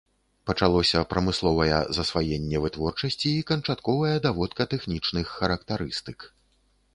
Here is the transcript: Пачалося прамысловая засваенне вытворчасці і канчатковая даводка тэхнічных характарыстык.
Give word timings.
Пачалося 0.49 1.01
прамысловая 1.11 1.79
засваенне 1.97 2.61
вытворчасці 2.63 3.29
і 3.43 3.45
канчатковая 3.53 4.17
даводка 4.25 4.67
тэхнічных 4.73 5.25
характарыстык. 5.37 6.19